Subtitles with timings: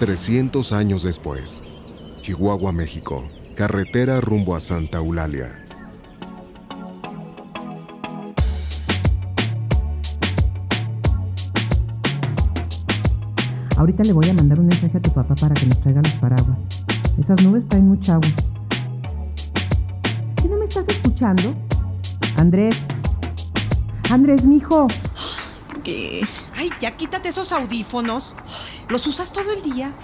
[0.00, 1.62] 300 años después,
[2.22, 5.62] Chihuahua, México, carretera rumbo a Santa Eulalia.
[13.76, 16.14] Ahorita le voy a mandar un mensaje a tu papá para que nos traiga los
[16.14, 16.56] paraguas.
[17.18, 18.30] Esas nubes traen mucha agua.
[20.36, 21.54] ¿Qué no me estás escuchando?
[22.38, 22.74] Andrés.
[24.10, 24.88] Andrés, mijo.
[25.84, 26.26] ¿Qué?
[26.56, 28.34] Ay, ya quítate esos audífonos.
[28.90, 29.94] ¿Los usas todo el día?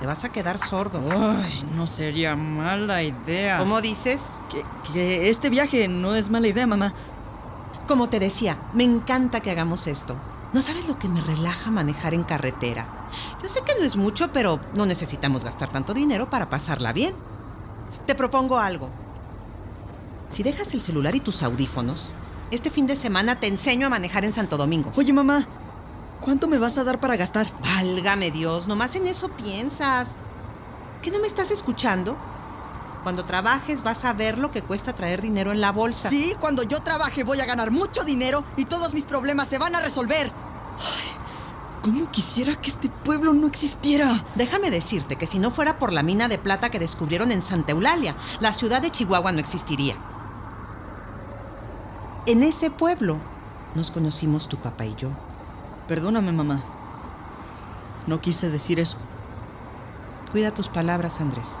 [0.00, 1.00] Te vas a quedar sordo.
[1.10, 3.58] Ay, no sería mala idea.
[3.58, 4.34] ¿Cómo dices?
[4.50, 6.92] Que, que este viaje no es mala idea, mamá.
[7.88, 10.16] Como te decía, me encanta que hagamos esto.
[10.52, 13.08] No sabes lo que me relaja manejar en carretera.
[13.42, 17.14] Yo sé que no es mucho, pero no necesitamos gastar tanto dinero para pasarla bien.
[18.06, 18.90] Te propongo algo.
[20.30, 22.10] Si dejas el celular y tus audífonos,
[22.50, 24.92] este fin de semana te enseño a manejar en Santo Domingo.
[24.96, 25.46] Oye, mamá,
[26.20, 27.52] ¿cuánto me vas a dar para gastar?
[27.60, 30.16] Válgame Dios, nomás en eso piensas.
[31.02, 32.16] ¿Qué no me estás escuchando?
[33.02, 36.10] Cuando trabajes vas a ver lo que cuesta traer dinero en la bolsa.
[36.10, 39.76] Sí, cuando yo trabaje voy a ganar mucho dinero y todos mis problemas se van
[39.76, 40.32] a resolver.
[40.78, 41.16] Ay,
[41.86, 44.24] ¿Cómo quisiera que este pueblo no existiera?
[44.34, 47.74] Déjame decirte que si no fuera por la mina de plata que descubrieron en Santa
[47.74, 49.94] Eulalia, la ciudad de Chihuahua no existiría.
[52.26, 53.18] En ese pueblo
[53.76, 55.10] nos conocimos tu papá y yo.
[55.88, 56.62] Perdóname, mamá.
[58.06, 58.98] No quise decir eso.
[60.32, 61.60] Cuida tus palabras, Andrés.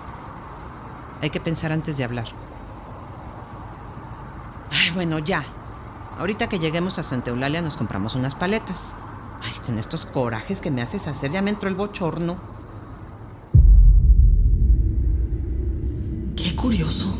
[1.22, 2.26] Hay que pensar antes de hablar.
[4.70, 5.44] Ay, bueno, ya.
[6.18, 8.96] Ahorita que lleguemos a Santa Eulalia nos compramos unas paletas.
[9.42, 12.38] Ay, con estos corajes que me haces hacer ya me entró el bochorno.
[16.36, 17.14] Qué curioso.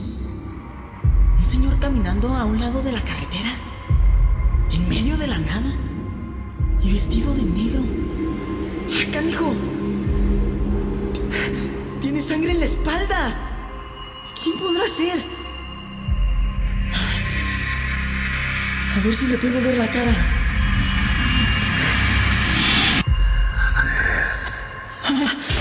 [1.38, 3.50] Un señor caminando a un lado de la carretera.
[4.72, 5.72] En medio de la nada.
[6.86, 7.82] Y vestido de negro.
[8.88, 9.52] ¡Ah, canijo!
[12.00, 13.34] Tiene sangre en la espalda.
[14.40, 15.20] ¿Quién podrá ser?
[18.94, 20.12] A ver si le puedo ver la cara.
[25.08, 25.55] Todo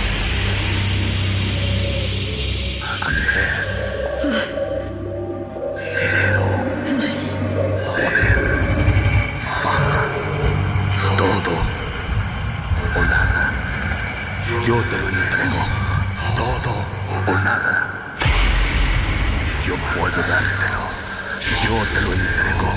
[21.75, 22.71] Yo te lo entrego.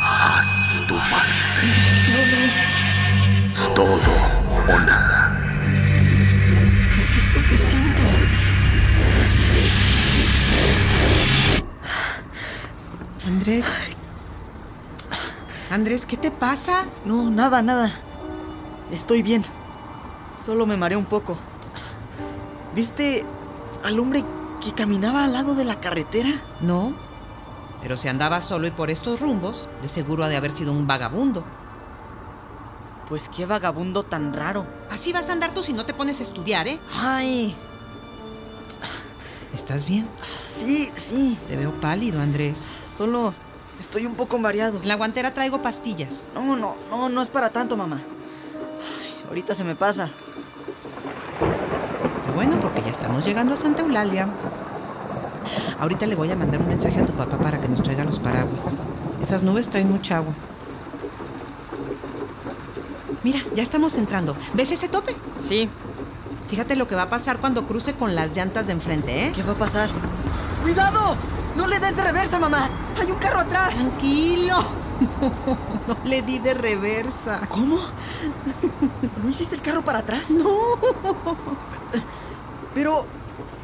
[0.00, 0.46] Haz
[0.88, 1.62] tu parte.
[3.76, 3.94] Todo
[4.66, 5.38] o nada.
[6.90, 8.02] ¿Qué es esto que siento?
[13.28, 13.66] Andrés.
[15.70, 16.86] Andrés, ¿qué te pasa?
[17.04, 17.92] No, nada, nada.
[18.90, 19.44] Estoy bien.
[20.44, 21.36] Solo me mareé un poco.
[22.74, 23.24] ¿Viste
[23.84, 24.24] al hombre
[24.60, 26.30] que caminaba al lado de la carretera?
[26.60, 27.13] No.
[27.84, 30.86] Pero si andaba solo y por estos rumbos, de seguro ha de haber sido un
[30.86, 31.44] vagabundo.
[33.10, 34.66] Pues qué vagabundo tan raro.
[34.90, 36.80] Así vas a andar tú si no te pones a estudiar, ¿eh?
[36.94, 37.54] Ay,
[39.52, 40.08] ¿Estás bien?
[40.42, 41.38] sí, sí.
[41.46, 42.68] Te veo pálido, Andrés.
[42.86, 43.34] Solo
[43.78, 44.78] estoy un poco mareado.
[44.78, 46.26] En la guantera traigo pastillas.
[46.34, 47.96] No, no, no, no es para tanto, mamá.
[47.96, 50.08] Ay, ahorita se me pasa.
[52.34, 54.26] Bueno, porque ya estamos llegando a Santa Eulalia.
[55.78, 58.18] Ahorita le voy a mandar un mensaje a tu papá para que nos traiga los
[58.18, 58.74] paraguas.
[59.20, 60.34] Esas nubes traen mucha agua.
[63.22, 64.36] Mira, ya estamos entrando.
[64.54, 65.16] ¿Ves ese tope?
[65.38, 65.70] Sí,
[66.48, 69.32] Fíjate lo que va a pasar cuando cruce con las llantas de enfrente, ¿eh?
[69.34, 69.90] ¿qué va a pasar?
[70.62, 71.16] ¡Cuidado!
[71.56, 72.68] ¡No le des de reversa, mamá!
[73.00, 73.74] ¡Hay un carro atrás!
[73.74, 74.64] Tranquilo.
[75.86, 77.46] No, le di de reversa.
[77.50, 77.76] ¿Cómo?
[79.22, 80.30] ¿No hiciste el carro para atrás?
[80.30, 80.78] No.
[82.74, 83.04] Pero...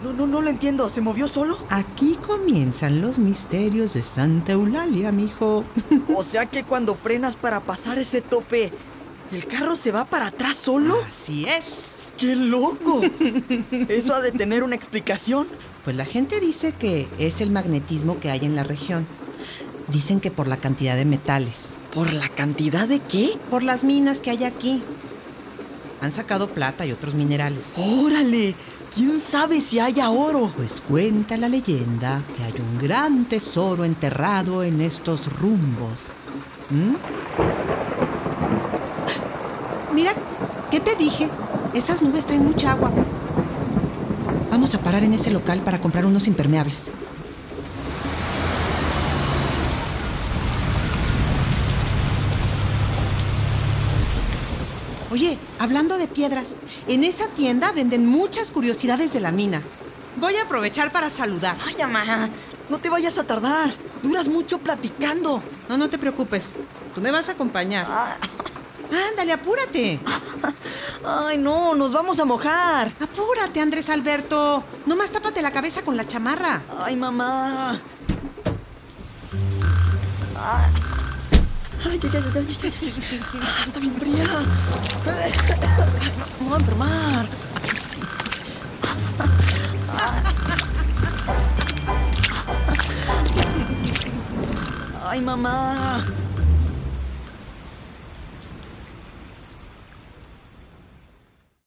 [0.02, 0.88] No, no, no lo entiendo.
[0.88, 1.58] ¿Se movió solo?
[1.68, 5.64] Aquí comienzan los misterios de Santa Eulalia, mijo.
[6.16, 8.72] O sea que cuando frenas para pasar ese tope,
[9.32, 10.96] ¿el carro se va para atrás solo?
[11.08, 11.96] Así es.
[12.16, 13.00] ¡Qué loco!
[13.88, 15.48] ¿Eso ha de tener una explicación?
[15.84, 19.06] Pues la gente dice que es el magnetismo que hay en la región.
[19.88, 23.38] Dicen que por la cantidad de metales, ¿Por la cantidad de qué?
[23.50, 24.82] por las minas que hay aquí.
[26.00, 27.74] Han sacado plata y otros minerales.
[27.76, 28.54] ¡Órale!
[28.94, 30.52] ¿Quién sabe si haya oro?
[30.56, 36.10] Pues cuenta la leyenda que hay un gran tesoro enterrado en estos rumbos.
[36.70, 36.94] ¿Mm?
[39.94, 40.12] Mira,
[40.70, 41.28] ¿qué te dije?
[41.74, 42.90] Esas nubes traen mucha agua.
[44.50, 46.92] Vamos a parar en ese local para comprar unos impermeables.
[55.10, 59.62] Oye, hablando de piedras, en esa tienda venden muchas curiosidades de la mina.
[60.16, 61.56] Voy a aprovechar para saludar.
[61.66, 62.30] Ay, mamá,
[62.68, 63.72] no te vayas a tardar.
[64.02, 65.42] Duras mucho platicando.
[65.68, 66.54] No, no te preocupes.
[66.94, 67.86] Tú me vas a acompañar.
[67.88, 68.16] Ah,
[69.10, 70.00] Ándale, apúrate.
[71.04, 72.92] Ay, no, nos vamos a mojar.
[73.00, 74.64] Apúrate, Andrés Alberto.
[74.86, 76.62] Nomás tápate la cabeza con la chamarra.
[76.78, 77.80] Ay, mamá.
[80.36, 80.72] Ay,
[81.84, 82.92] ay, ay, ay, ay, ay,
[83.66, 84.24] Está bien fría.
[86.40, 87.28] Me voy a enfermar.
[95.02, 96.04] Ay, mamá.